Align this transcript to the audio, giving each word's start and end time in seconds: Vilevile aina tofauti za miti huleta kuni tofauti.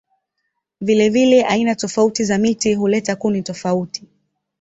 Vilevile 0.81 1.43
aina 1.45 1.75
tofauti 1.75 2.23
za 2.23 2.37
miti 2.37 2.73
huleta 2.73 3.15
kuni 3.15 3.41
tofauti. 3.41 4.03